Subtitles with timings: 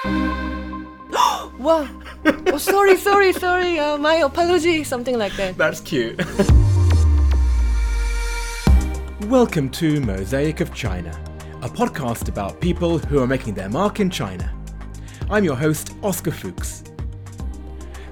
[0.04, 1.88] wow.
[2.24, 3.80] Oh, sorry, sorry, sorry.
[3.80, 4.84] Uh, my apology.
[4.84, 5.56] Something like that.
[5.56, 6.16] That's cute.
[9.28, 11.10] Welcome to Mosaic of China,
[11.62, 14.54] a podcast about people who are making their mark in China.
[15.30, 16.84] I'm your host, Oscar Fuchs.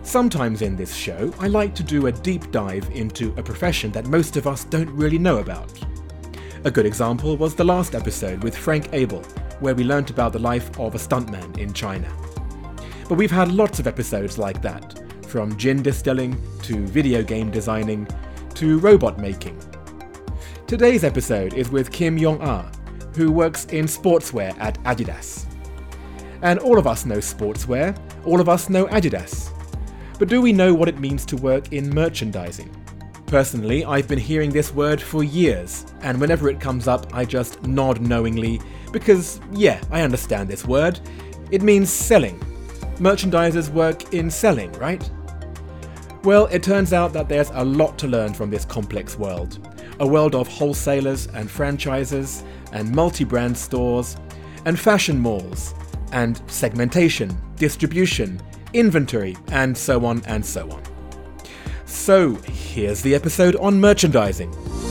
[0.03, 4.07] Sometimes in this show, I like to do a deep dive into a profession that
[4.07, 5.73] most of us don't really know about.
[6.65, 9.23] A good example was the last episode with Frank Abel,
[9.61, 12.11] where we learnt about the life of a stuntman in China.
[13.09, 18.07] But we've had lots of episodes like that, from gin distilling to video game designing
[18.55, 19.61] to robot making.
[20.67, 22.71] Today's episode is with Kim Yong Ah,
[23.15, 25.45] who works in sportswear at Adidas.
[26.43, 29.53] And all of us know sportswear, all of us know Adidas.
[30.19, 32.75] But do we know what it means to work in merchandising?
[33.27, 37.63] Personally, I've been hearing this word for years, and whenever it comes up, I just
[37.65, 38.61] nod knowingly
[38.97, 40.99] because, yeah, I understand this word.
[41.51, 42.39] It means selling.
[42.97, 45.11] Merchandisers work in selling, right?
[46.25, 49.69] Well, it turns out that there's a lot to learn from this complex world.
[50.01, 54.17] A world of wholesalers and franchises, and multi brand stores,
[54.65, 55.75] and fashion malls,
[56.13, 58.41] and segmentation, distribution,
[58.73, 60.83] inventory, and so on and so on.
[61.85, 64.86] So, here's the episode on merchandising.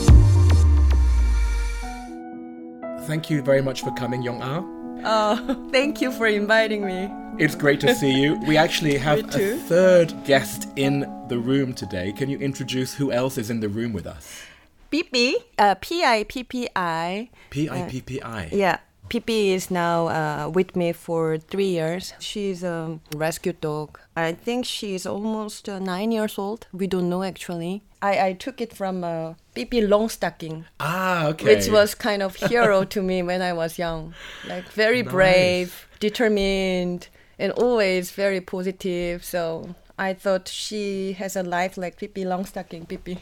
[3.06, 4.62] Thank you very much for coming, Yong Ah.
[5.04, 7.08] Oh, thank you for inviting me.
[7.38, 8.34] It's great to see you.
[8.46, 12.12] We actually have a third guest in the room today.
[12.12, 14.42] Can you introduce who else is in the room with us?
[14.90, 17.30] Pippi, uh, P I P P I.
[17.50, 18.48] P I P P I.
[18.50, 18.78] Yeah.
[19.08, 22.12] Pippi is now uh, with me for three years.
[22.18, 23.98] She's a rescue dog.
[24.16, 26.66] I think she's almost uh, nine years old.
[26.72, 27.82] We don't know actually.
[28.02, 31.44] I, I took it from uh, Pippi Longstocking, Ah, okay.
[31.54, 34.14] which was kind of hero to me when I was young.
[34.48, 39.24] Like very brave, determined, and always very positive.
[39.24, 42.86] So I thought she has a life like Pippi Longstocking.
[42.86, 43.18] Pippi.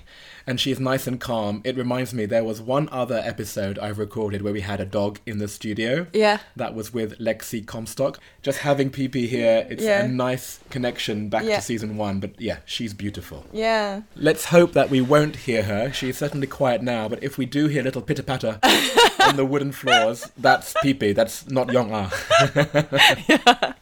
[0.46, 1.60] and she's nice and calm.
[1.64, 5.20] It reminds me there was one other episode I've recorded where we had a dog
[5.24, 6.08] in the studio.
[6.12, 6.38] Yeah.
[6.56, 8.18] That was with Lexi Comstock.
[8.42, 10.04] Just having Pippi here, it's Yeah.
[10.04, 11.56] a nice connection back Yeah.
[11.56, 12.18] to season one.
[12.18, 13.44] But yeah, she's beautiful.
[13.52, 14.02] Yeah.
[14.16, 15.92] Let's hope that we won't hear her.
[15.92, 18.58] She's certainly quiet now, but if we do hear little pitter patter
[19.22, 21.12] on the wooden floors, that's Pippi.
[21.12, 22.10] That's not Yong Ah.
[23.28, 23.72] yeah.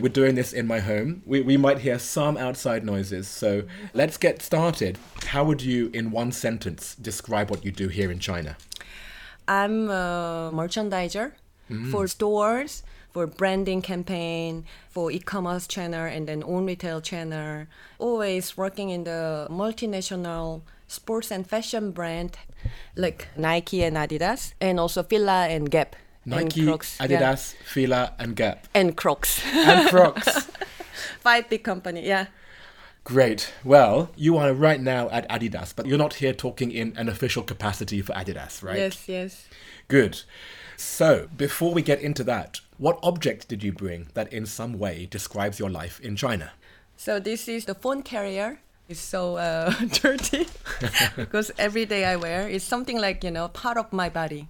[0.00, 1.22] We're doing this in my home.
[1.24, 3.64] We, we might hear some outside noises, so
[3.94, 4.98] let's get started.
[5.26, 8.56] How would you, in one sentence, describe what you do here in China?
[9.46, 11.32] I'm a merchandiser
[11.70, 11.90] mm.
[11.90, 17.66] for stores, for branding campaign, for e-commerce channel, and then own retail channel.
[17.98, 22.38] Always working in the multinational sports and fashion brand
[22.96, 25.96] like Nike and Adidas, and also Fila and Gap.
[26.26, 26.98] Nike, and Crocs.
[27.00, 27.06] yeah.
[27.06, 28.66] Adidas, Fila, and Gap.
[28.74, 29.40] And Crocs.
[29.54, 30.48] And Crocs.
[31.20, 32.26] Five big company, yeah.
[33.04, 33.52] Great.
[33.64, 37.44] Well, you are right now at Adidas, but you're not here talking in an official
[37.44, 38.78] capacity for Adidas, right?
[38.78, 39.48] Yes, yes.
[39.86, 40.22] Good.
[40.76, 45.06] So, before we get into that, what object did you bring that in some way
[45.06, 46.52] describes your life in China?
[46.96, 48.58] So this is the phone carrier.
[48.88, 49.70] It's so uh,
[50.02, 50.46] dirty
[51.16, 54.48] because every day I wear it's something like you know part of my body.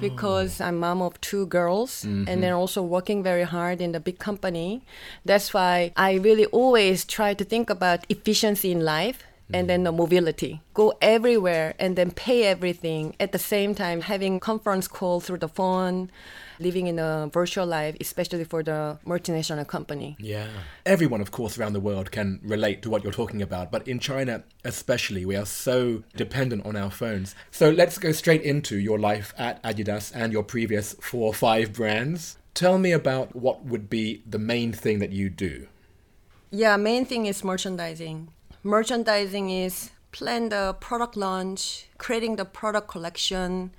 [0.00, 0.66] Because oh.
[0.66, 2.40] I'm mom of two girls and mm-hmm.
[2.40, 4.82] then also working very hard in the big company.
[5.24, 9.66] That's why I really always try to think about efficiency in life and mm-hmm.
[9.68, 10.60] then the mobility.
[10.74, 15.48] Go everywhere and then pay everything at the same time having conference call through the
[15.48, 16.10] phone,
[16.58, 20.16] living in a virtual life, especially for the multinational company.
[20.18, 20.48] Yeah.
[20.84, 23.98] Everyone, of course, around the world can relate to what you're talking about, but in
[23.98, 27.34] China especially, we are so dependent on our phones.
[27.50, 31.72] So let's go straight into your life at Adidas and your previous four or five
[31.72, 32.36] brands.
[32.54, 35.68] Tell me about what would be the main thing that you do.
[36.50, 38.28] Yeah, main thing is merchandising.
[38.62, 43.72] Merchandising is plan the product launch, creating the product collection,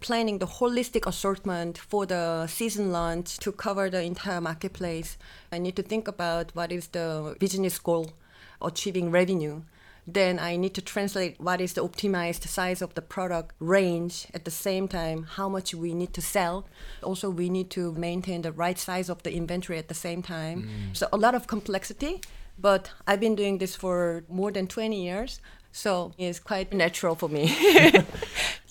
[0.00, 5.16] planning the holistic assortment for the season launch to cover the entire marketplace.
[5.52, 8.12] I need to think about what is the business goal,
[8.60, 9.62] achieving revenue.
[10.06, 14.44] Then I need to translate what is the optimized size of the product range at
[14.44, 16.66] the same time, how much we need to sell.
[17.02, 20.62] Also, we need to maintain the right size of the inventory at the same time.
[20.62, 20.96] Mm.
[20.96, 22.22] So, a lot of complexity,
[22.58, 25.40] but I've been doing this for more than 20 years.
[25.72, 27.54] So, it's quite natural for me.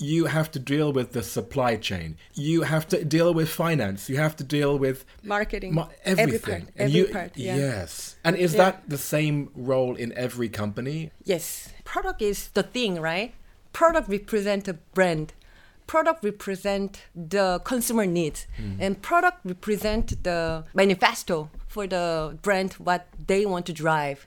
[0.02, 2.16] You have to deal with the supply chain.
[2.34, 4.10] You have to deal with finance.
[4.10, 6.62] You have to deal with Marketing, Ma- every everything.
[6.62, 7.58] part, every you- part, yeah.
[7.58, 8.16] Yes.
[8.24, 8.64] And is Yeah.
[8.64, 11.12] that the same role in every company?
[11.26, 13.34] Yes, product is the thing, right?
[13.74, 15.34] Product represent a brand,
[15.86, 18.78] product represent the consumer needs mm.
[18.80, 24.26] and product represent the manifesto for the brand what they want to drive.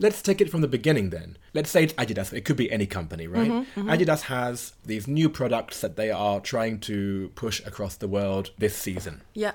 [0.00, 1.36] Let's take it from the beginning then.
[1.52, 2.32] Let's say it's Adidas.
[2.32, 3.50] It could be any company, right?
[3.50, 3.90] Mm-hmm, mm-hmm.
[3.90, 8.74] Adidas has these new products that they are trying to push across the world this
[8.74, 9.20] season.
[9.34, 9.52] Yeah.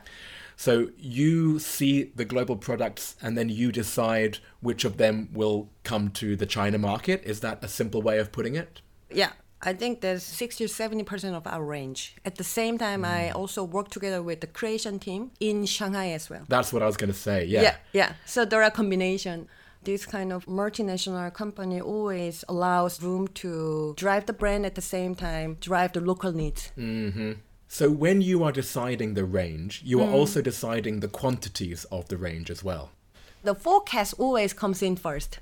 [0.56, 6.12] So you see the global products and then you decide which of them will come
[6.12, 7.24] to the China market.
[7.26, 8.82] Is that a simple way of putting it?
[9.10, 9.32] Yeah.
[9.62, 12.18] I think there's 60 to 70% of our range.
[12.24, 13.36] At the same time, I mm.
[13.36, 16.44] also work together with the creation team in Shanghai as well.
[16.48, 17.46] That's what I was going to say.
[17.46, 17.62] Yeah.
[17.62, 19.48] yeah yeah so there are combination
[19.86, 25.16] this kind of multinational company always allows room to drive the brand at the same
[25.16, 26.72] time drive the local needs.
[27.68, 32.18] So when you are deciding the range, you are also deciding the quantities of the
[32.18, 32.90] range as well.
[33.44, 35.40] the forecast always comes in first.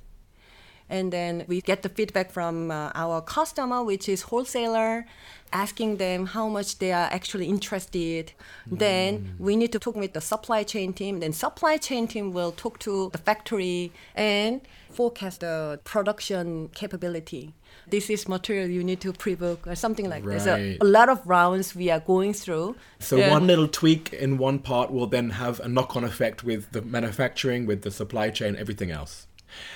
[0.89, 5.05] And then we get the feedback from uh, our customer which is wholesaler
[5.53, 8.33] asking them how much they are actually interested.
[8.67, 11.19] Then we need to talk with the supply chain team.
[11.19, 14.61] Then supply chain team will talk to the factory and
[14.91, 17.53] forecast the production capability.
[17.87, 20.43] This is material you need to pre-book or something like this.
[20.43, 22.75] So a lot of rounds we are going through.
[22.99, 23.31] So Yeah.
[23.31, 27.65] one little tweak in one part will then have a knock-on effect with the manufacturing,
[27.65, 29.27] with the supply chain, everything else.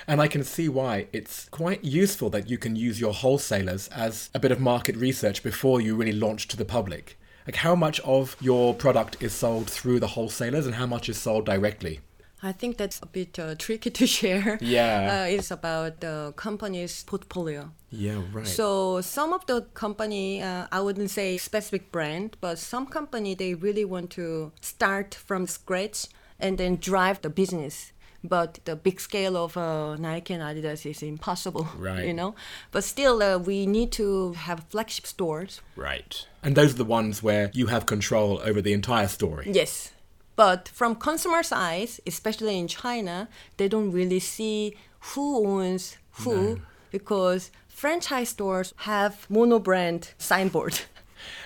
[0.08, 4.30] And I can see why it's quite useful that you can use your wholesalers as
[4.34, 7.18] a bit of market research before you really launch to the public.
[7.46, 11.18] Like how much of your product is sold through the wholesalers and how much is
[11.18, 12.02] sold directly?
[12.44, 14.58] I think that's a bit uh, tricky to share.
[14.62, 15.24] Yeah.
[15.24, 17.72] Uh, it's about the company's portfolio.
[17.90, 18.46] Yeah, right.
[18.46, 23.54] So some of the company, uh, I wouldn't say specific brand, but some company they
[23.56, 26.08] really want to start from scratch
[26.40, 27.92] and then drive the business.
[28.28, 32.06] But the big scale of uh, Nike and Adidas is impossible, Right.
[32.06, 32.36] you know.
[32.72, 35.62] But still, uh, we need to have flagship stores.
[35.76, 36.26] right.
[36.44, 39.48] And those are the ones where you have control over the entire story.
[39.52, 39.92] Yes.
[40.36, 43.28] But from consumer's eyes, especially in China,
[43.58, 46.60] they don't really see who owns who
[46.92, 50.80] because franchise stores have mono brand signboard.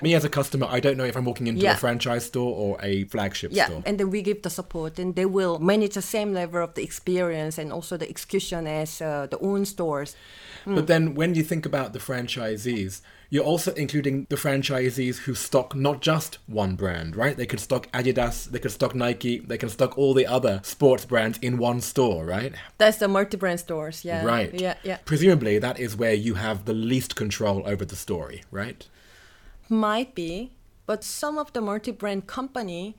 [0.01, 1.73] Me as a customer, I don't know if I'm walking into Yeah.
[1.73, 3.83] a franchise store or a flagship Yeah, store.
[3.85, 6.83] and then we give the support, and they will manage the same level of the
[6.83, 10.15] experience and also the execution as uh, the own stores.
[10.65, 13.01] But then when you think about the franchisees,
[13.31, 17.35] you're also including the franchisees who stock not just one brand, right?
[17.37, 21.05] They could stock Adidas, they could stock Nike, they can stock all the other sports
[21.05, 22.53] brands in one store, right?
[22.77, 24.03] That's the multi-brand stores.
[24.05, 24.23] Yeah.
[24.25, 24.53] Right.
[24.53, 24.97] Yeah, yeah.
[25.05, 28.85] Presumably that is where you have the least control over the story, right?
[29.71, 30.51] Might be,
[30.85, 32.97] but some of the multi-brand company,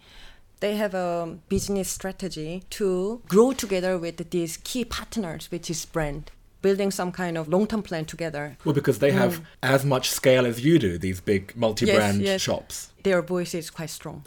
[0.61, 6.31] they have a business strategy to grow together with these key partners, which is brand,
[6.63, 8.57] building some kind of long-term plan together.
[8.65, 9.45] Well, because they have mm.
[9.63, 12.41] as much scale as you do, these big multi-brand yes.
[12.41, 12.91] shops.
[13.03, 14.25] Their voice is quite strong.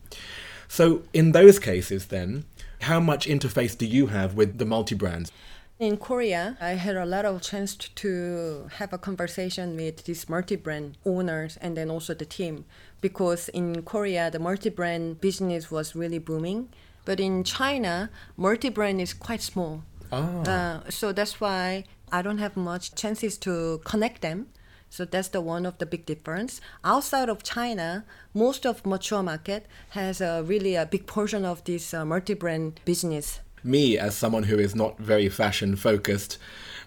[0.67, 2.45] So in those cases then,
[2.81, 5.31] how much interface do you have with the multi-brands?
[5.77, 10.97] In Korea, I had a lot of chance to have a conversation with these multi-brand
[11.05, 12.63] owners and then also the team
[13.01, 16.69] because in Korea the multi-brand business was really booming,
[17.03, 19.83] but in China multi-brand is quite small.
[20.13, 20.43] Ah.
[20.47, 24.47] Uh, so that's why I don't have much chances to connect them.
[24.89, 26.61] So that's the one of the big difference.
[26.85, 31.93] Outside of China, most of mature market has a really a big portion of this
[31.93, 33.41] uh, multi-brand business.
[33.65, 36.37] Me as someone who is not very fashion focused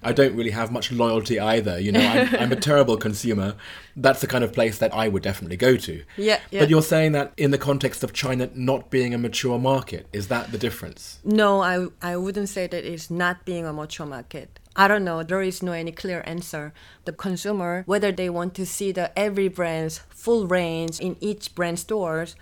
[0.03, 3.57] i don't really have much loyalty either you know I'm, I'm a terrible consumer
[3.97, 6.61] that's the kind of place that i would definitely go to Yeah, yeah.
[6.61, 10.29] but you're saying that in the context of china not being a mature market is
[10.29, 14.49] that the difference No, I, I wouldn't say that it's not being a mature market.
[14.77, 15.25] I don't know.
[15.25, 16.73] There is no any clear answer.
[17.05, 21.79] The consumer, whether they want to see the every brand's full range in each brand
[21.81, 22.37] stores,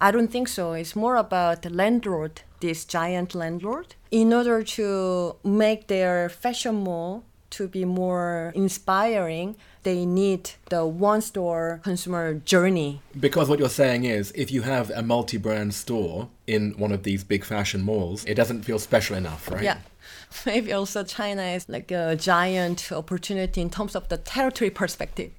[0.00, 0.72] I don't think so.
[0.74, 7.24] It's more about the landlord, this giant landlord, in order to make their fashion mall
[7.50, 9.56] to be more inspiring.
[9.82, 13.00] They need the one store consumer journey.
[13.18, 17.24] because what you're saying is if you have a multi-brand store in one of these
[17.24, 19.78] big fashion malls it doesn't feel special enough right Yeah.
[20.46, 25.30] Maybe also China is like a giant opportunity in terms of the territory perspective.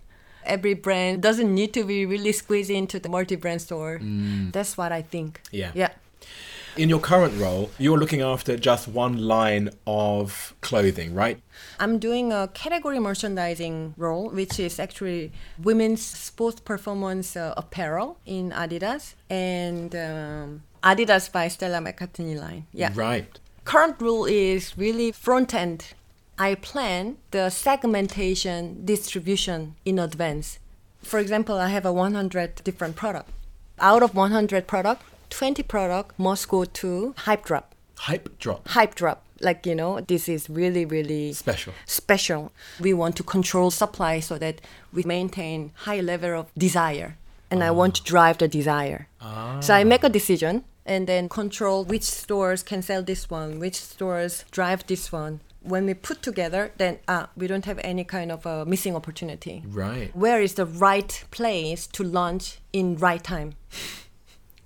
[0.50, 4.00] Every brand doesn't need to be really squeezed into the multi-brand store.
[4.51, 5.41] That's what I think.
[5.51, 5.72] Yeah.
[5.75, 5.91] Yeah.
[6.77, 11.38] in your current role you're looking after just one line of clothing right
[11.79, 15.32] I'm doing a category merchandising role, which is actually
[15.70, 22.68] women's sports performance uh, apparel in Adidas and um, Adidas by Stella McCartney line.
[22.72, 22.91] Yeah.
[22.96, 23.27] right
[23.65, 25.94] current rule is really front end.
[26.41, 30.60] I plan the segmentation distribution in advance
[31.03, 33.29] For example, I have a 100 different product.
[33.79, 37.75] Out of 100 product, 20 product must go to hype drop.
[37.96, 38.67] Hype drop.
[38.69, 39.24] Hype drop.
[39.41, 41.74] Like, you know, this is really, really Special.
[41.86, 42.51] special.
[42.79, 44.60] We want to control supply so that
[44.91, 47.15] we maintain high level of desire.
[47.50, 49.08] And I want to drive the desire.
[49.22, 49.60] Ah.
[49.62, 53.75] So I make a decision and then control which stores can sell this one, which
[53.75, 55.39] stores drive this one.
[55.62, 59.63] When we put together, then ah, we don't have any kind of a missing opportunity.
[59.68, 60.16] Right.
[60.16, 63.54] Where is the right place to launch in right time?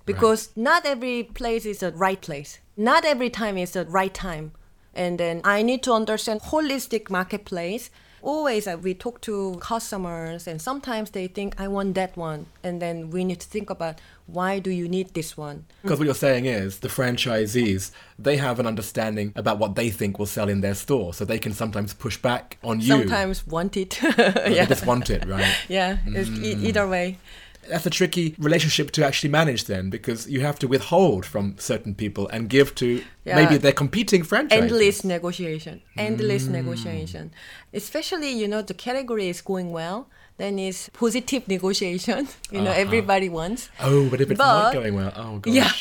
[0.06, 2.58] Because not every place is the right place.
[2.76, 4.52] Not every time is the right time.
[4.92, 7.90] And then I need to understand holistic marketplace.
[8.24, 12.46] Always uh, we talk to customers and sometimes they think I want that one.
[12.62, 15.66] And then we need to think about why do you need this one?
[15.82, 20.18] Because what you're saying is the franchisees, they have an understanding about what they think
[20.18, 21.12] will sell in their store.
[21.12, 22.86] So they can sometimes push back on you.
[22.86, 24.00] Sometimes want it.
[24.16, 24.64] They yeah.
[24.64, 25.54] just want it, right?
[25.68, 27.18] Yeah, it's e- either way.
[27.68, 31.94] That's a tricky relationship to actually manage then because you have to withhold from certain
[31.94, 33.36] people and give to Yeah.
[33.36, 34.62] maybe their competing franchises.
[34.64, 36.52] endless negotiation endless hmm.
[36.52, 37.30] negotiation
[37.72, 40.06] especially you know the category is going well
[40.36, 42.80] then it's positive negotiation you know uh-huh.
[42.86, 45.54] everybody wants Oh, but if it's not going well, oh gosh.
[45.54, 45.72] Yeah.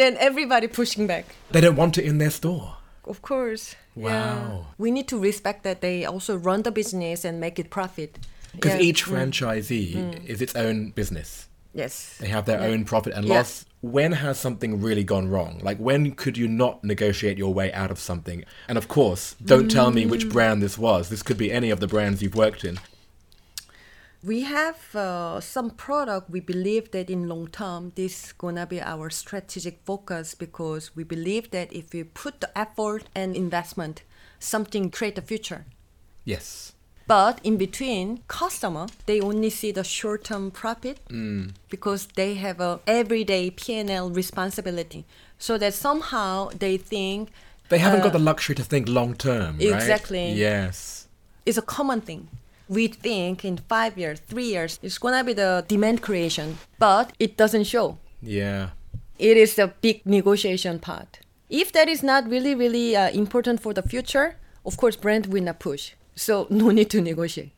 [0.00, 2.76] then everybody pushing back They don't want it in their store.
[3.04, 4.08] of course Wow.
[4.08, 4.58] yeah.
[4.78, 8.18] we need to respect that they also run the business and make it profit
[8.52, 8.78] Because Yeah.
[8.78, 8.82] Mm.
[8.88, 11.46] each franchisee is its own business.
[11.72, 12.66] yes They have their Yeah.
[12.68, 13.34] own profit and Yeah.
[13.38, 13.64] loss.
[13.80, 15.60] When has something really gone wrong?
[15.62, 18.44] Like, when could you not negotiate your way out of something?
[18.68, 20.10] And of course, don't tell me Mm.
[20.10, 21.08] which brand this was.
[21.08, 22.78] This could be any of the brands you've worked in.
[24.22, 26.28] We have uh, some product.
[26.28, 31.04] We believe that in long term, this is gonna be our strategic focus because we
[31.04, 34.02] believe that if we put the effort and investment,
[34.38, 35.64] something create the future.
[36.24, 36.72] Yes.
[37.10, 40.96] But in between, customer they only see the short term profit
[41.74, 45.04] because they have a everyday P and L responsibility.
[45.46, 47.20] So that somehow they think
[47.68, 49.72] They haven't got the luxury to think long term, right?
[49.72, 50.24] Uh, Exactly.
[50.48, 51.08] Yes.
[51.46, 52.22] it's a common thing.
[52.68, 57.36] We think in five years, three years, it's gonna be the demand creation, but it
[57.36, 57.86] doesn't show.
[58.22, 58.62] Yeah.
[59.18, 61.10] It is the big negotiation part.
[61.48, 64.28] If that is not really, really uh, important for the future,
[64.64, 65.84] of course, brand will not push.
[66.14, 67.52] So no need to negotiate.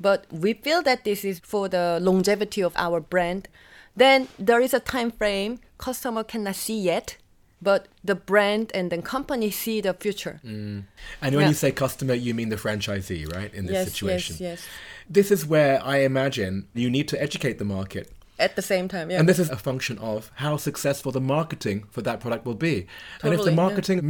[0.00, 3.48] But we feel that this is for the longevity of our brand.
[3.96, 7.16] Then there is a time frame customer cannot see yet,
[7.62, 10.40] but the brand and the company see the future.
[10.42, 10.86] And
[11.20, 11.48] when Yeah.
[11.48, 13.54] you say customer, you mean the franchisee, right?
[13.54, 14.36] In this Yes, situation.
[14.40, 14.60] yes, yes.
[15.08, 18.10] This is where I imagine you need to educate the market.
[18.38, 19.20] At the same time, yeah.
[19.20, 22.86] And this is a function of how successful the marketing for that product will be.
[23.20, 24.02] Totally, and if the marketing yeah.
[24.02, 24.08] Hmm.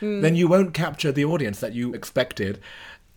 [0.00, 2.60] Marketing then you won't capture the audience that you expected.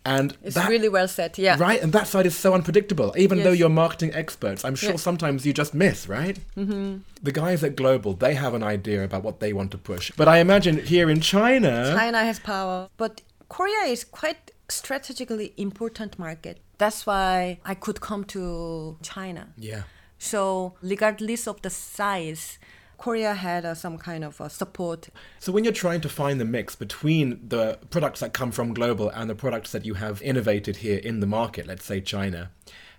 [0.06, 1.38] And it's that, really well said.
[1.38, 1.56] Yeah.
[1.58, 3.14] right, and that side is so unpredictable.
[3.16, 4.96] Even though you're marketing experts, I'm sure Yeah.
[4.96, 6.38] sometimes you just miss, right?
[6.58, 6.98] Mm-hmm.
[7.22, 10.10] The guys at Global, they have an idea about what they want to push.
[10.14, 16.18] But I imagine here in China, China has power, but Korea is quite strategically important
[16.18, 16.58] market.
[16.76, 19.48] That's why I could come to China.
[19.56, 19.82] yeah,
[20.18, 22.58] So regardless of the size,
[23.04, 25.10] Korea had uh, some kind of uh, support.
[25.38, 29.10] So when you're trying to find the mix between the products that come from global
[29.10, 32.50] and the products that you have innovated here in the market, let's say China,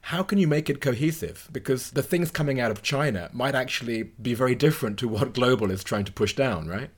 [0.02, 1.50] how can you make it cohesive?
[1.52, 5.72] Because the things coming out of China might actually be very different to what global
[5.72, 6.92] is trying to push down, right?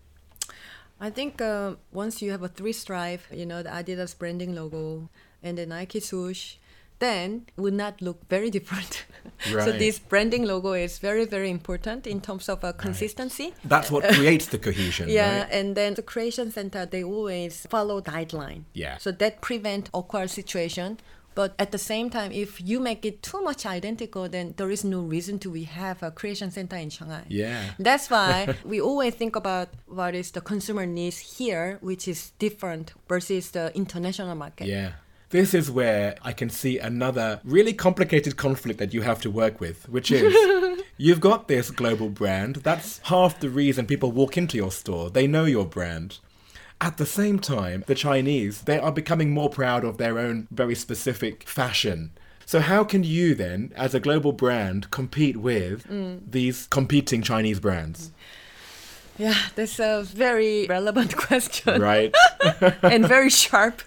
[0.99, 5.07] I think uh, once you have a three stripe, you know, the Adidas branding logo
[5.41, 6.57] and the Nike swoosh,
[6.99, 9.05] then would not look very different.
[9.53, 9.65] Right.
[9.65, 13.53] so this branding logo is very, very important in terms of uh, consistency.
[13.63, 15.51] That's what creates the cohesion, Yeah, right?
[15.51, 18.63] and then the creation center they always follow guideline.
[18.73, 18.97] Yeah.
[18.97, 20.97] So that prevent awkward situation.
[21.35, 24.83] But at the same time, if you make it too much identical, then there is
[24.83, 27.25] no reason to we have a creation center in Shanghai.
[27.27, 27.61] Yeah.
[27.77, 32.93] That's why we always think about what is the consumer needs here, which is different
[33.07, 34.65] versus the international market.
[34.65, 34.93] Yeah.
[35.29, 39.59] This is where I can see another really complicated conflict that you have to work
[39.59, 40.33] with, which is
[40.97, 42.57] you've got this global brand.
[42.57, 45.09] That's half the reason people walk into your store.
[45.09, 46.19] They know your brand.
[46.79, 50.75] At the same time, the Chinese, they are becoming more proud of their own very
[50.75, 52.11] specific fashion.
[52.45, 56.21] So how can you then, as a global brand, compete with mm.
[56.25, 58.11] these competing Chinese brands?
[59.17, 62.15] Yeah, that's a very relevant question Right?
[62.81, 63.81] and very sharp.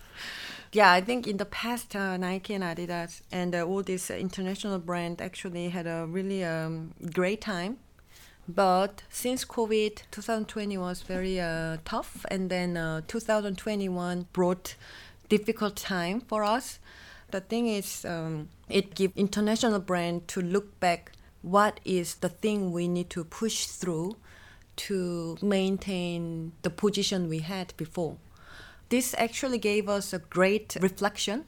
[0.72, 4.78] Yeah, I think in the past, uh, Nike and Adidas and uh, all these international
[4.78, 7.78] brand actually had a really um, great time.
[8.46, 14.76] But since COVID, 2020 was very uh, tough, and then uh, 2021 brought
[15.28, 16.78] difficult time for us.
[17.32, 21.10] The thing is, um, it gives international brand to look back.
[21.42, 24.18] What is the thing we need to push through
[24.86, 28.18] to maintain the position we had before?
[28.90, 31.44] This actually gave us a great reflection.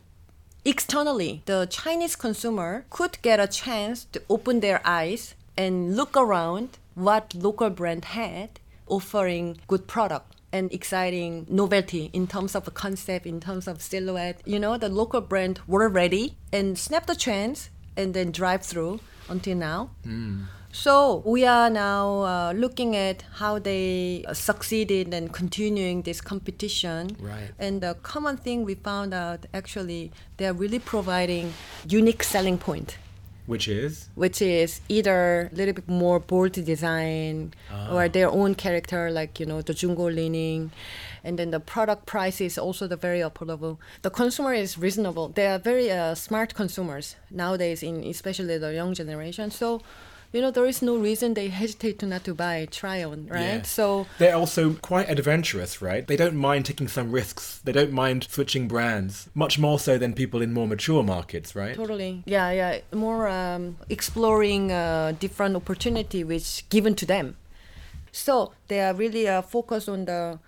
[0.65, 6.79] Externally, the Chinese consumer could get a chance to open their eyes and look around
[6.95, 13.41] what local brand had offering good product and exciting novelty in terms of concept, in
[13.41, 14.41] terms of silhouette.
[14.45, 19.01] You know, the local brand were ready and snap the chance and then drive through
[19.29, 19.91] until now.
[20.05, 20.43] Hmm.
[20.75, 27.15] So we are now uh, looking at how they uh, succeeded and continuing this competition.
[27.21, 27.51] Right.
[27.59, 31.53] And the common thing we found out actually they are really providing
[31.87, 32.97] unique selling point
[33.45, 34.09] Which is?
[34.15, 37.53] which is either a little bit more bold design
[37.91, 40.71] or their own character, like you know the Zhongguo Li-Ning,
[41.23, 43.77] and then the product price is also the very affordable.
[44.01, 45.29] The consumer is reasonable.
[45.29, 49.51] They are very uh, smart consumers nowadays, in especially the young generation.
[49.51, 49.83] So.
[50.33, 53.41] You know, there is no reason they hesitate to not to buy, try on, right?
[53.41, 53.63] Yeah.
[53.63, 56.07] So They're also quite adventurous, right?
[56.07, 57.61] They don't mind taking some risks.
[57.63, 61.75] They don't mind switching brands, much more so than people in more mature markets, right?
[61.75, 62.23] Totally.
[62.25, 62.79] Yeah, yeah.
[62.95, 67.37] More um, exploring uh, different opportunity which given to them.
[68.11, 70.39] So they are really uh, focused on the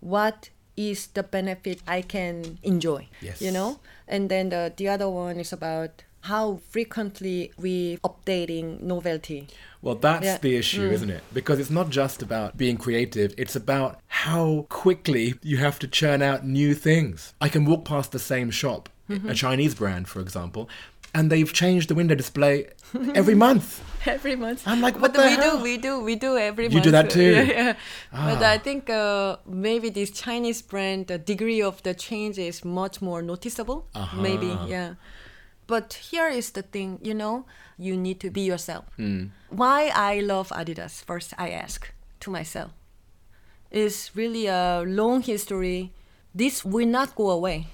[0.00, 3.08] what is the benefit I can enjoy.
[3.20, 3.42] Yes.
[3.42, 9.46] You know, and then the the other one is about how frequently we updating novelty.
[9.80, 10.38] Well, that's Yeah.
[10.38, 11.22] the issue, isn't it?
[11.32, 16.20] Because it's not just about being creative, it's about how quickly you have to churn
[16.22, 17.34] out new things.
[17.40, 20.68] I can walk past the same shop, a Chinese brand, for example,
[21.14, 22.66] and they've changed the window display
[23.14, 23.80] every month.
[24.06, 24.62] every month.
[24.66, 25.56] I'm like, what but the we hell?
[25.58, 26.74] do, we do, we do every You month.
[26.74, 27.30] You do that too?
[27.36, 27.72] Yeah, yeah.
[28.12, 28.50] But Ah.
[28.54, 33.22] I think uh, maybe this Chinese brand, the degree of the change is much more
[33.22, 33.86] noticeable.
[34.16, 34.66] Maybe, Uh-huh.
[34.68, 34.94] yeah.
[35.68, 37.44] But here is the thing, you know,
[37.78, 38.84] you need to be yourself.
[38.96, 39.26] Hmm.
[39.50, 42.72] Why I love Adidas, first I ask to myself,
[43.70, 45.92] It's really a long history.
[46.34, 47.66] This will not go away.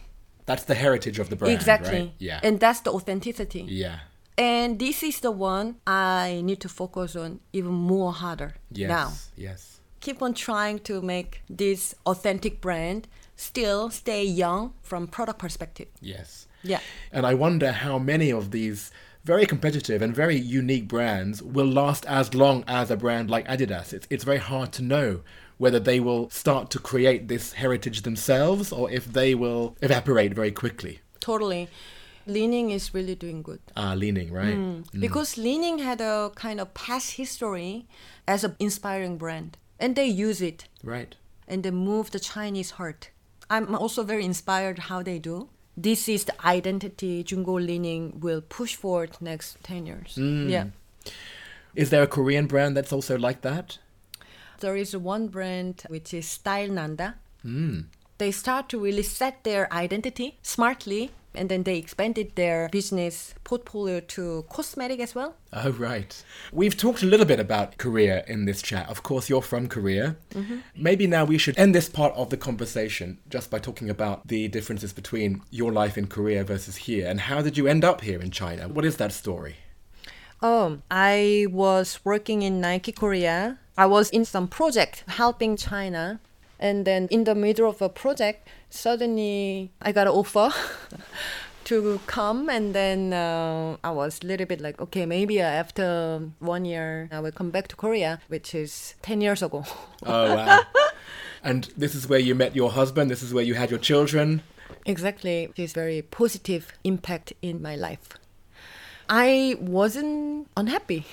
[0.46, 1.98] That's the heritage of the brand, exactly.
[1.98, 2.12] right?
[2.18, 2.40] Yeah.
[2.42, 3.64] And that's the authenticity.
[3.68, 3.98] yeah.
[4.36, 8.88] And this is the one I need to focus on even more harder Yes.
[8.88, 9.12] now.
[9.36, 9.80] Yes.
[10.00, 15.86] Keep on trying to make this authentic brand still stay young from product perspective.
[16.00, 16.48] Yes.
[16.64, 16.80] Yeah.
[17.12, 18.90] And I wonder how many of these
[19.24, 23.92] very competitive and very unique brands will last as long as a brand like Adidas.
[23.92, 25.20] It's, it's very hard to know
[25.56, 30.50] whether they will start to create this heritage themselves or if they will evaporate very
[30.50, 31.00] quickly.
[31.20, 31.68] Totally.
[32.26, 33.60] Li-Ning is really doing good.
[33.76, 34.82] Ah, Li-Ning, right?
[34.98, 37.86] Because Li-Ning had a kind of past history
[38.26, 39.56] as an inspiring brand.
[39.78, 41.14] And they use it Right.
[41.46, 43.10] and they move the Chinese heart.
[43.50, 45.48] I'm also very inspired how they do.
[45.76, 50.16] This is the identity Zhongguo Li-Ning will push forward next 10 years.
[50.16, 50.66] Yeah.
[51.74, 53.78] Is there a Korean brand that's also like that?
[54.60, 57.16] There is one brand which is Style Nanda.
[57.44, 57.86] Mm.
[58.18, 64.00] They start to really set their identity smartly and then they expanded their business portfolio
[64.00, 65.36] to cosmetic as well.
[65.52, 66.24] Oh, right.
[66.52, 68.88] We've talked a little bit about Korea in this chat.
[68.88, 70.16] Of course, you're from Korea.
[70.34, 70.58] Mm-hmm.
[70.76, 74.48] Maybe now we should end this part of the conversation just by talking about the
[74.48, 77.06] differences between your life in Korea versus here.
[77.08, 78.68] And how did you end up here in China?
[78.68, 79.56] What is that story?
[80.42, 83.58] Oh, I was working in Nike Korea.
[83.78, 86.20] I was in some project helping China.
[86.64, 90.50] And then in the middle of a project, suddenly I got an offer
[91.64, 92.48] to come.
[92.48, 97.20] And then uh, I was a little bit like, okay, maybe after one year, I
[97.20, 99.66] will come back to Korea, which is 10 years ago.
[100.06, 100.62] Oh, wow.
[101.44, 103.10] and this is where you met your husband.
[103.10, 104.40] This is where you had your children.
[104.86, 105.50] Exactly.
[105.56, 108.08] It's very positive impact in my life.
[109.10, 111.04] I wasn't unhappy,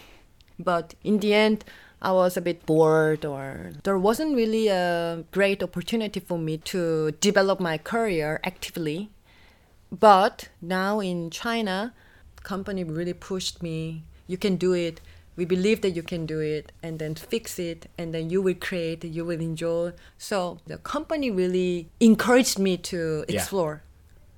[0.57, 1.65] but in the end,
[2.01, 7.11] I was a bit bored, or there wasn't really a great opportunity for me to
[7.11, 9.11] develop my career actively.
[9.91, 11.93] But now in China,
[12.41, 14.03] company really pushed me.
[14.25, 14.99] You can do it.
[15.35, 18.55] We believe that you can do it, and then fix it, and then you will
[18.55, 19.03] create.
[19.03, 19.93] You will enjoy.
[20.17, 23.35] So the company really encouraged me to Yeah.
[23.35, 23.83] explore.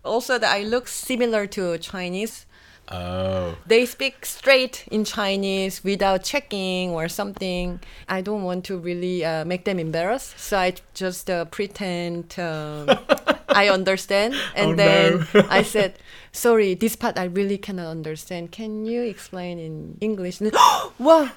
[0.04, 2.46] Also, that I look similar to Chinese.
[2.90, 3.56] Oh.
[3.66, 7.80] They speak straight in Chinese without checking or something.
[8.10, 12.38] I don't want to really uh, make them embarrassed, so I just uh, pretend.
[12.38, 12.90] Um,
[13.56, 14.34] I understand.
[14.56, 15.46] And Oh, then no.
[15.50, 15.94] I said,
[16.32, 18.52] sorry, this part I really cannot understand.
[18.52, 20.42] Can you explain in English?
[20.42, 20.52] And
[21.00, 21.30] wow.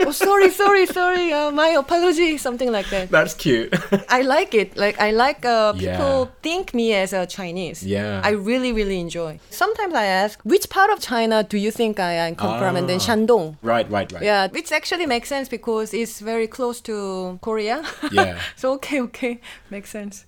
[0.00, 1.32] Oh, sorry, sorry, sorry.
[1.32, 2.38] Uh, my apology.
[2.38, 3.10] Something like that.
[3.10, 3.74] That's cute.
[4.08, 4.76] I like it.
[4.76, 6.40] Like I like uh, people Yeah.
[6.42, 7.82] think me as a Chinese.
[7.82, 8.20] Yeah.
[8.24, 9.38] I really really enjoy.
[9.50, 12.76] Sometimes I ask, which part of China do you think I, I come from?
[12.76, 13.06] And then Ah.
[13.06, 13.56] Shandong.
[13.62, 14.22] right, right, right.
[14.22, 17.82] Yeah, which actually makes sense because it's very close to Korea.
[18.12, 18.38] Yeah.
[18.56, 20.24] so okay, okay, makes sense.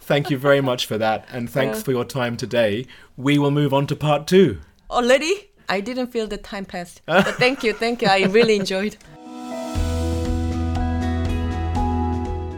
[0.00, 1.84] Thank you very much for that, and thanks Yeah.
[1.84, 2.86] for your time today.
[3.16, 4.58] We will move on to part two.
[4.90, 5.50] Already?
[5.68, 7.02] I didn't feel the time passed.
[7.06, 8.08] But thank you, thank you.
[8.08, 8.96] I really enjoyed.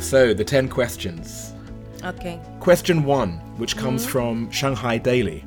[0.05, 1.55] So, the 10 questions.
[2.05, 2.39] Okay.
[2.61, 4.13] Question one, which comes mm-hmm.
[4.13, 5.47] from Shanghai Daily.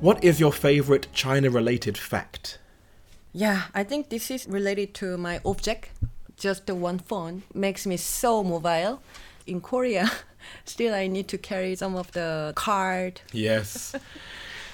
[0.00, 2.58] What is your favorite China related fact?
[3.34, 5.90] Yeah, I think this is related to my object.
[6.36, 9.02] Just the one phone makes me so mobile.
[9.46, 10.10] In Korea,
[10.64, 13.20] still I need to carry some of the card.
[13.32, 13.94] Yes.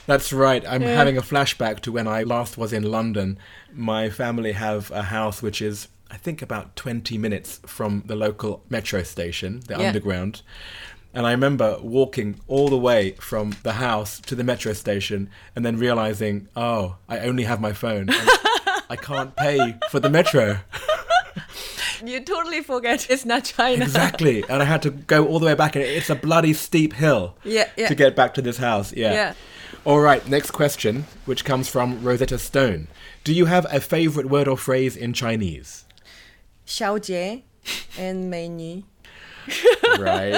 [0.07, 0.65] That's right.
[0.67, 3.39] I'm having a flashback to when I last was in London.
[3.73, 8.63] My family have a house which is, I think, about 20 minutes from the local
[8.71, 9.89] metro station, the Yeah.
[9.89, 10.43] underground.
[11.13, 15.65] And I remember walking all the way from the house to the metro station and
[15.65, 18.09] then realizing, oh, I only have my phone.
[18.89, 20.59] I can't pay for the metro.
[22.05, 23.85] You totally forget it's not China.
[23.85, 24.45] Exactly.
[24.49, 27.35] And I had to go all the way back, and it's a bloody steep hill
[27.45, 27.89] Yeah, yeah.
[27.89, 28.93] to get back to this house.
[28.93, 29.13] Yeah.
[29.13, 29.35] Yeah.
[29.85, 32.89] All right, next question, which comes from Rosetta Stone.
[33.25, 35.85] Do you have a favorite word or phrase in Chinese?
[36.67, 37.43] Xiaojie
[37.99, 38.85] and Meini.
[39.99, 40.35] Right.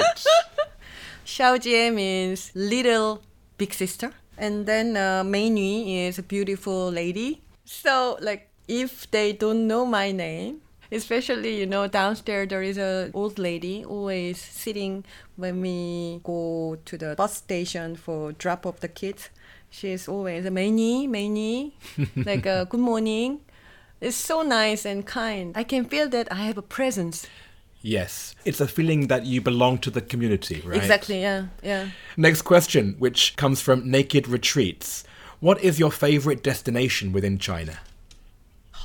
[1.27, 3.23] Xiaojie means little
[3.57, 4.13] big sister.
[4.37, 7.43] And then uh, Meinui is a beautiful lady.
[7.65, 10.61] So, like, if they don't know my name,
[10.93, 15.05] especially, you know, downstairs there is a old lady always sitting
[15.37, 19.31] when we go to the bus station for drop off the kids.
[19.71, 21.73] She's always a Meini, Meini,
[22.27, 23.41] like uh, good morning.
[24.01, 25.53] It's so nice and kind.
[25.57, 27.27] I can feel that I have a presence.
[27.83, 28.35] yes.
[28.45, 30.77] It's a feeling that you belong to the community, right?
[30.77, 31.89] Exactly, yeah, yeah.
[32.17, 35.05] Next question, which comes from Naked Retreats.
[35.41, 37.79] What is your favorite destination within China?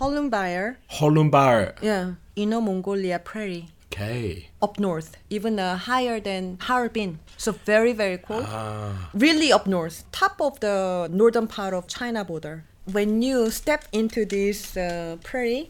[0.03, 1.81] Hulunbuir, Hulunbuir.
[1.81, 3.67] yeah, Inner Mongolia Prairie.
[3.87, 4.49] Okay.
[4.59, 7.19] up north, even uh, higher than Harbin.
[7.37, 8.45] So very, very cold.
[8.47, 9.09] Ah.
[9.13, 12.65] Really up north, top of the northern part of China border.
[12.91, 15.69] When you step into this uh, prairie,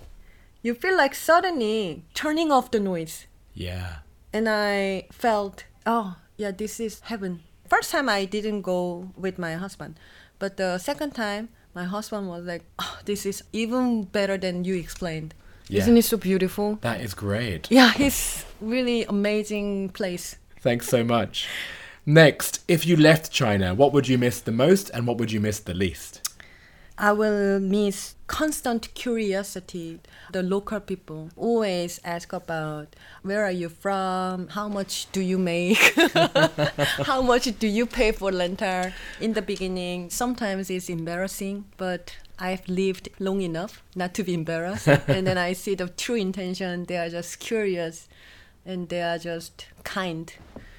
[0.62, 3.28] you feel like suddenly turning off the noise.
[3.54, 3.98] Yeah.
[4.32, 7.42] And I felt, oh, yeah, this is heaven.
[7.68, 10.00] First time I didn't go with my husband,
[10.40, 14.76] but the second time, my husband was like, oh, this is even better than you
[14.76, 15.34] explained.
[15.68, 15.80] Yeah.
[15.82, 16.78] Isn't it so beautiful?
[16.82, 17.72] That is great.
[17.72, 20.36] Yeah, it's really amazing place.
[20.60, 21.48] Thanks so much.
[22.06, 25.40] Next, if you left China, what would you miss the most and what would you
[25.40, 26.23] miss the least?
[26.98, 30.00] I will miss constant curiosity.
[30.32, 35.78] The local people always ask about where are you from, how much do you make,
[37.04, 38.92] how much do you pay for rental.
[39.20, 44.88] In the beginning, sometimes it's embarrassing, but I've lived long enough not to be embarrassed.
[45.08, 46.86] and then I see the true intention.
[46.86, 48.08] They are just curious,
[48.66, 50.32] and they are just kind.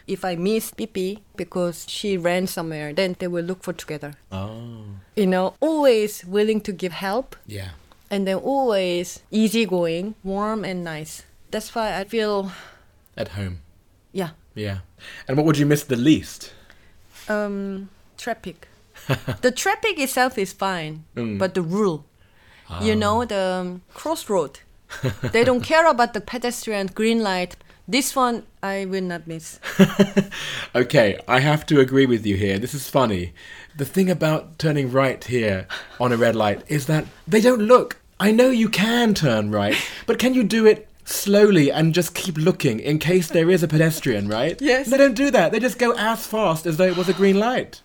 [0.06, 4.84] If I miss Pippi because she ran somewhere, then they will look for together Oh.
[5.16, 7.70] you know, always willing to give help Yeah.
[8.10, 11.22] and then always easygoing, warm and nice.
[11.50, 12.52] That's why I feel,
[13.16, 13.60] At home.
[14.12, 14.78] yeah, Yeah.
[15.26, 16.52] And what would you miss the least?
[17.28, 17.88] um,
[18.18, 18.68] traffic.
[19.40, 21.38] the traffic itself is fine, Mm.
[21.38, 22.04] but the rule,
[22.82, 24.60] you know, the um, crossroad,
[25.32, 27.56] they don't care about the pedestrian green light.
[27.86, 29.60] This one I will not miss.
[30.76, 32.58] Okay, I have to agree with you here.
[32.58, 33.32] This is funny.
[33.76, 35.68] The thing about turning right here
[36.00, 38.00] on a red light is that they don't look.
[38.18, 42.36] I know you can turn right, but can you do it slowly and just keep
[42.36, 44.60] looking in case there is a pedestrian, right?
[44.60, 44.90] Yes.
[44.90, 45.52] They don't do that.
[45.52, 47.80] They just go as fast as though it was a green light.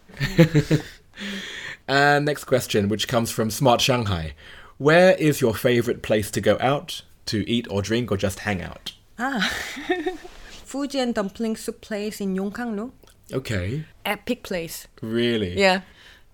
[1.87, 4.33] and next question, which comes from Smart Shanghai.
[4.79, 8.63] Where is your favorite place to go out, to eat or drink or just hang
[8.63, 8.93] out?
[10.65, 12.91] Fujian dumpling soup place in Yongkanglu,
[13.33, 13.83] Okay.
[14.05, 14.87] epic place.
[15.01, 15.57] Really?
[15.59, 15.81] Yeah.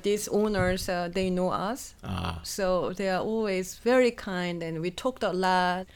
[0.03, 1.95] These owners, uh, they know us.
[2.03, 2.39] Ah.
[2.43, 5.87] So they are always very kind and we talked a lot.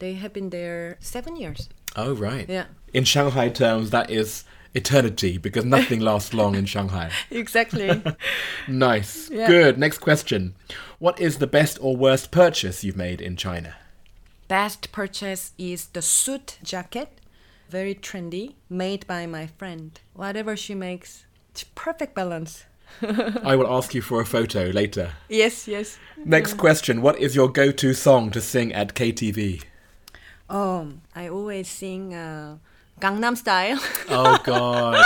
[0.00, 1.68] They have been there seven years.
[1.94, 2.48] Oh, right.
[2.48, 2.64] Yeah.
[2.92, 7.10] In Shanghai terms, that is eternity because nothing lasts long in Shanghai.
[7.30, 8.02] Exactly.
[8.68, 9.30] Nice.
[9.30, 9.46] Yeah.
[9.46, 9.78] Good.
[9.78, 10.54] Next question.
[10.98, 13.76] What is the best or worst purchase you've made in China?
[14.52, 17.08] Best purchase is the suit jacket.
[17.70, 19.98] very trendy, made by my friend.
[20.12, 22.66] Whatever she makes, it's perfect balance.
[23.42, 25.12] I will ask you for a photo later.
[25.30, 25.98] Yes, yes.
[26.22, 29.62] Next question What is your go to song to sing at KTV?
[30.50, 32.58] Um, I always sing uh,
[33.00, 33.80] Gangnam Style.
[34.10, 35.02] Oh, God.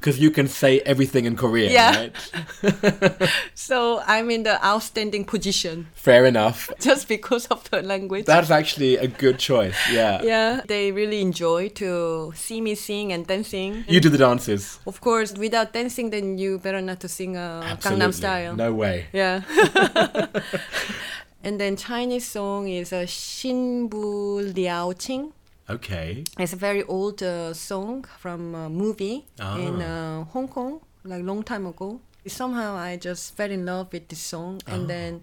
[0.00, 2.08] Because you can say everything in Korean, Yeah.
[2.08, 3.28] right?
[3.54, 6.70] so I'm in the outstanding position Fair enough.
[6.80, 8.24] just because of the language.
[8.24, 9.76] That's actually a good choice.
[9.92, 10.22] Yeah.
[10.22, 13.84] yeah, they really enjoy to see me sing and dancing.
[13.88, 14.78] You do the dances.
[14.86, 18.06] Of course, without dancing, then you better not to sing uh, Absolutely.
[18.06, 18.56] Gangnam Style.
[18.56, 19.04] No way.
[19.12, 19.42] Yeah.
[21.44, 25.32] and then Chinese song is a Xin Bu Liao Qing.
[25.74, 26.24] Okay.
[26.38, 30.20] It's a very old uh, song from a movie in Ah.
[30.20, 32.00] uh, Hong Kong, like long time ago.
[32.26, 35.22] Somehow I just fell in love with this song, and then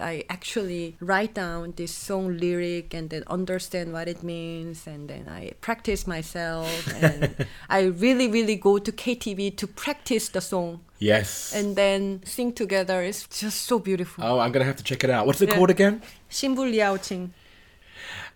[0.00, 5.28] I actually write down this song lyric and then understand what it means, and then
[5.28, 6.66] I practice myself,
[7.02, 11.52] and I really, really go to KTV to practice the song, Yes.
[11.54, 13.02] and then sing together.
[13.02, 14.24] It's just so beautiful.
[14.24, 15.26] oh, I'm going to have to check it out.
[15.26, 15.56] What's it Yeah.
[15.56, 16.00] called again?
[16.30, 17.30] Xin Bu Liao Qing.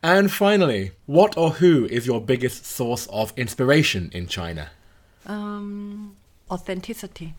[0.03, 4.71] And finally, what or who is your biggest source of inspiration in China?
[5.27, 6.17] um,
[6.51, 7.35] authenticity.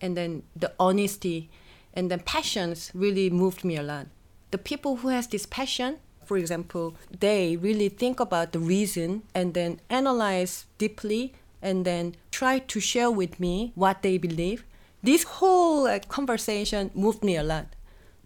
[0.00, 1.50] And then the honesty
[1.94, 4.06] and then passions really moved me a lot.
[4.50, 9.52] The people who has this passion for example they really think about the reason and
[9.54, 14.64] then analyze deeply and then try to share with me what they believe.
[15.02, 17.66] This whole uh, conversation moved me a lot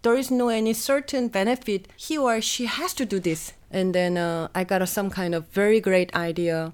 [0.05, 4.17] there is no any certain benefit he or she has to do this and then
[4.17, 6.71] uh, i got a, some kind of very great idea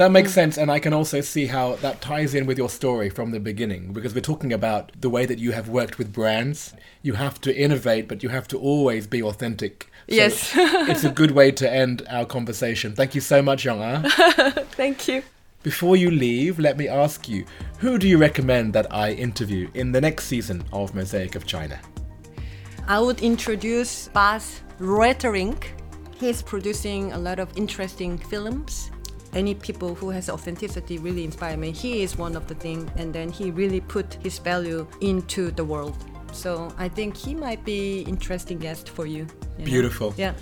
[0.00, 0.16] That Mm.
[0.18, 3.28] makes sense, and I can also see how that ties in with your story from
[3.34, 6.58] the beginning because we're talking about the way that you have worked with brands.
[7.08, 9.74] You have to innovate, but you have to always be authentic.
[10.08, 10.34] So Yes.
[10.92, 12.88] it's a good way to end our conversation.
[13.00, 14.02] Thank you so much, Young Ah.
[14.82, 15.18] thank you
[15.70, 17.40] Before you leave, let me ask you
[17.82, 21.78] who do you recommend that I interview in the next season of Mosaic of China?
[22.88, 25.64] I would introduce Bas Rueterink.
[26.20, 28.92] He's producing a lot of interesting films.
[29.32, 31.72] Any people who has authenticity really inspire me.
[31.72, 35.64] He is one of the thing, and then he really put his value into the
[35.64, 35.96] world.
[36.30, 39.26] So I think he might be interesting guest for you.
[39.58, 39.64] you know?
[39.64, 40.14] Beautiful.
[40.16, 40.34] Yeah.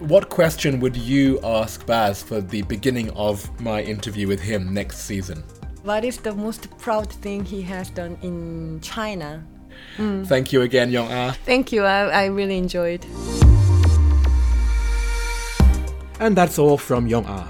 [0.00, 5.04] What question would you ask Baz for the beginning of my interview with him next
[5.04, 5.44] season?
[5.84, 9.46] What is the most proud thing he has done in China?
[10.24, 11.36] Thank you again, Yong Ah.
[11.44, 11.82] Thank you.
[11.84, 13.04] I, I really enjoyed.
[16.20, 17.48] And that's all from Yong Ah.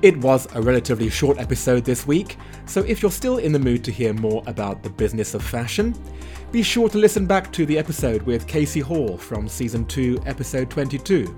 [0.00, 2.36] It was a relatively short episode this week,
[2.66, 5.94] so if you're still in the mood to hear more about the business of fashion,
[6.52, 10.70] be sure to listen back to the episode with Casey Hall from season 2, episode
[10.70, 11.36] 22,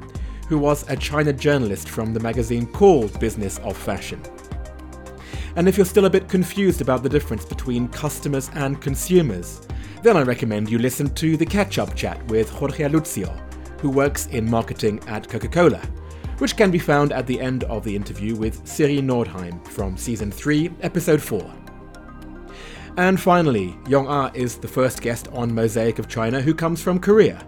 [0.48, 4.20] who was a China journalist from the magazine called Business of Fashion.
[5.56, 9.62] And if you're still a bit confused about the difference between customers and consumers,
[10.02, 13.28] then I recommend you listen to the catch up chat with Jorge Lucio,
[13.80, 15.80] who works in marketing at Coca Cola,
[16.38, 20.30] which can be found at the end of the interview with Siri Nordheim from season
[20.30, 21.52] 3, episode 4.
[22.96, 26.98] And finally, Yong Ah is the first guest on Mosaic of China who comes from
[26.98, 27.46] Korea.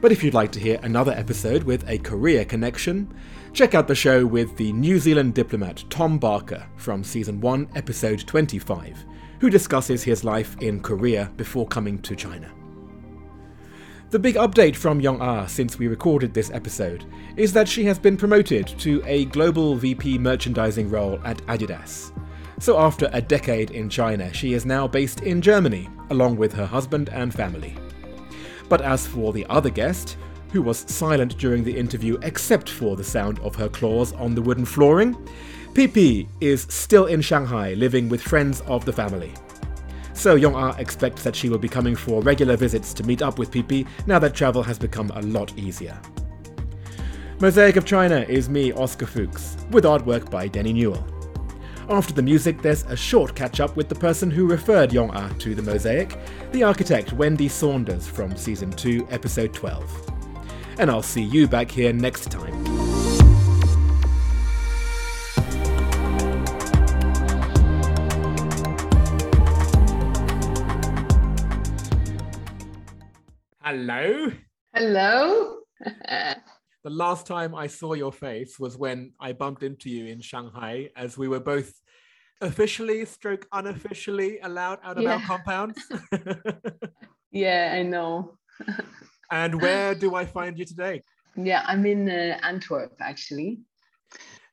[0.00, 3.12] But if you'd like to hear another episode with a Korea connection,
[3.52, 8.26] check out the show with the New Zealand diplomat Tom Barker from season 1, episode
[8.26, 9.04] 25,
[9.40, 12.50] who discusses his life in Korea before coming to China.
[14.10, 17.04] The big update from Young Ah since we recorded this episode
[17.36, 22.12] is that she has been promoted to a global VP merchandising role at Adidas.
[22.60, 26.64] So after a decade in China, she is now based in Germany, along with her
[26.64, 27.76] husband and family.
[28.68, 30.16] But as for the other guest,
[30.52, 34.40] who was silent during the interview except for the sound of her claws on the
[34.40, 35.16] wooden flooring,
[35.76, 39.30] Pippi is still in Shanghai living with friends of the family.
[40.14, 43.38] So Yong Ah expects that she will be coming for regular visits to meet up
[43.38, 46.00] with Pippi now that travel has become a lot easier.
[47.40, 51.06] Mosaic of China is me, Oscar Fuchs, with artwork by Denny Newell.
[51.90, 55.30] After the music, there's a short catch up with the person who referred Yong Ah
[55.40, 56.18] to the mosaic,
[56.52, 60.10] the architect Wendy Saunders from season 2, episode 12.
[60.78, 62.95] And I'll see you back here next time.
[73.66, 74.30] Hello.
[74.74, 75.56] Hello.
[76.84, 80.90] The last time I saw your face was when I bumped into you in Shanghai
[80.96, 81.72] as we were both
[82.40, 85.26] officially stroke unofficially allowed out of our Yeah.
[85.26, 85.82] compounds.
[87.32, 88.38] yeah, I know.
[89.32, 91.02] and where do I find you today?
[91.34, 93.58] Yeah, I'm in uh, Antwerp actually.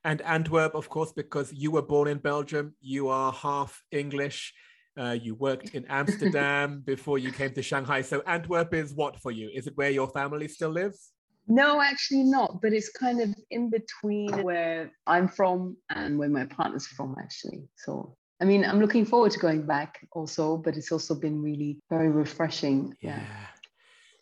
[0.02, 4.52] And Antwerp, of course, because you were born in Belgium, you are half English.
[4.96, 8.02] Uh, you worked in Amsterdam before you came to Shanghai.
[8.02, 9.50] So Antwerp is what for you?
[9.52, 11.10] Is it where your family still lives?
[11.46, 12.62] No, actually not.
[12.62, 17.64] But it's kind of in between where I'm from and where my partner's from, actually.
[17.76, 21.78] So I mean, I'm looking forward to going back also, but it's also been really
[21.88, 22.94] very refreshing.
[23.00, 23.20] Yeah.
[23.20, 23.46] yeah.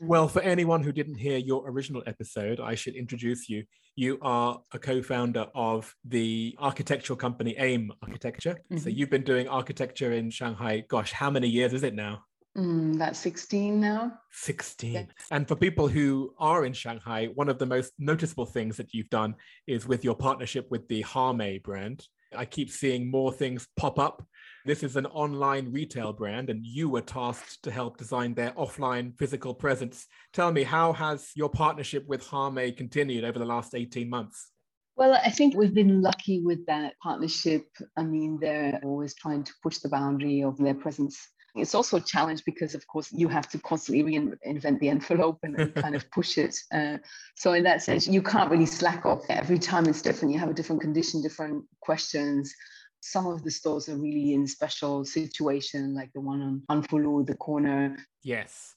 [0.05, 3.63] Well, for anyone who didn't hear your original episode, I should introduce you.
[3.95, 8.55] You are a co founder of the architectural company AIM Architecture.
[8.55, 8.79] Mm-hmm.
[8.79, 10.83] So you've been doing architecture in Shanghai.
[10.89, 12.25] Gosh, how many years is it now?
[12.59, 14.15] Mm, that's 16 now.
[14.33, 14.93] 16.
[14.93, 15.05] Yeah.
[15.31, 19.09] And for people who are in Shanghai, one of the most noticeable things that you've
[19.09, 19.37] done
[19.69, 22.05] is with your partnership with the Harmay brand.
[22.37, 24.27] I keep seeing more things pop up.
[24.65, 29.19] This is an online retail brand, and you were tasked to help design their offline
[29.19, 30.07] physical presence.
[30.33, 34.53] Tell me, how has your partnership with Harmay continued over the last 18 months?
[34.95, 37.67] Well, I think we've been lucky with that partnership.
[37.97, 41.19] I mean, they're always trying to push the boundary of their presence
[41.55, 45.59] it's also a challenge because, of course, you have to constantly reinvent the envelope and,
[45.61, 46.57] and kind of push it.
[46.73, 46.97] Uh,
[47.37, 49.25] so, in that sense, you can't really slack off.
[49.29, 50.33] Every time it's different.
[50.33, 52.55] You have a different condition, different questions.
[53.05, 57.35] Some of the stores are really in special situation, like the one on Anfulu, the
[57.35, 57.97] corner.
[58.23, 58.75] Yes.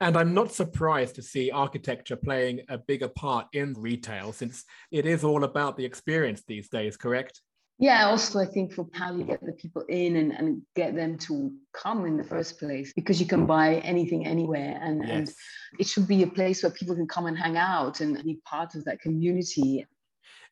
[0.00, 5.06] And I'm not surprised to see architecture playing a bigger part in retail since it
[5.06, 7.40] is all about the experience these days, correct?
[7.78, 11.18] Yeah, also I think for how you get the people in and, and get them
[11.18, 15.10] to come in the first place because you can buy anything anywhere and, yes.
[15.10, 15.32] and
[15.78, 18.74] it should be a place where people can come and hang out and be part
[18.74, 19.86] of that community.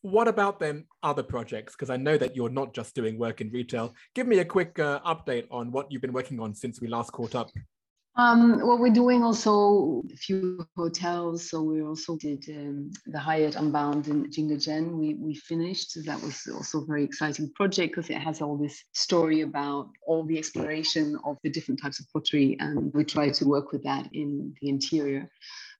[0.04, 1.72] What about then other projects?
[1.72, 3.94] Because I know that you're not just doing work in retail.
[4.14, 7.10] Give me a quick uh, update on what you've been working on since we last
[7.10, 7.48] caught up.
[8.14, 11.48] Um, well, we're doing also a few hotels.
[11.48, 14.90] So we also did um, the Hyatt Unbound in Jingdezhen.
[14.90, 15.92] We we finished.
[15.92, 19.88] So that was also a very exciting project because it has all this story about
[20.06, 23.82] all the exploration of the different types of pottery, and we try to work with
[23.84, 25.30] that in the interior.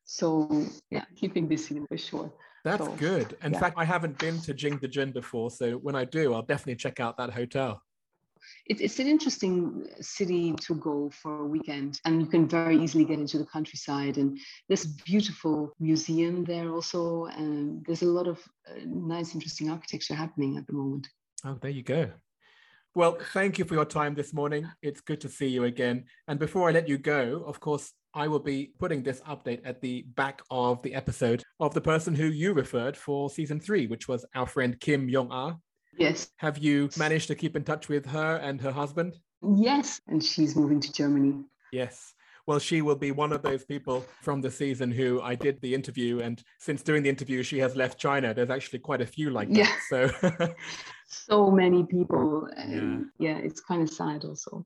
[0.07, 0.49] So
[0.91, 2.33] yeah, keeping busy for sure.
[2.65, 3.37] That's so, good.
[3.43, 3.61] In yeah.
[3.61, 7.17] fact, I haven't been to Jingdezhen before, so when I do, I'll definitely check out
[7.19, 7.83] that hotel
[8.67, 13.05] it, it's an interesting city to go for a weekend and you can very easily
[13.05, 18.27] get into the countryside and there's a beautiful museum there also and there's a lot
[18.27, 21.09] of uh, nice interesting architecture happening at the moment
[21.45, 22.11] oh there you go
[22.97, 24.71] well, thank you for your time this morning.
[24.81, 26.05] It's good to see you again.
[26.29, 29.81] And before I let you go, of course, I will be putting this update at
[29.81, 34.07] the back of the episode of the person who you referred for season three, which
[34.07, 35.57] was our friend Kim Yong Ah.
[35.99, 36.29] Yes.
[36.37, 39.17] Have you managed to keep in touch with her and her husband?
[39.57, 41.43] Yes, and she's moving to Germany.
[41.73, 42.15] Yes.
[42.47, 45.75] Well, she will be one of those people from the season who I did the
[45.75, 48.33] interview, and since doing the interview, she has left China.
[48.33, 49.57] There's actually quite a few like that.
[49.57, 49.73] Yeah.
[49.89, 50.55] So,
[51.09, 52.49] so many people.
[52.57, 53.31] And yeah.
[53.33, 54.65] yeah, it's kind of sad also.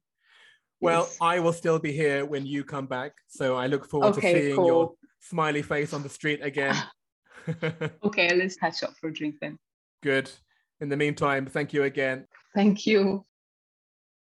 [0.80, 1.16] Well, yes.
[1.20, 3.12] I will still be here when you come back.
[3.28, 4.66] So I look forward okay, to seeing cool.
[4.66, 6.76] your smiley face on the street again.
[8.04, 9.58] okay, let's catch up for a drink then.
[10.02, 10.30] Good.
[10.80, 12.26] In the meantime, thank you again.
[12.54, 13.24] Thank you.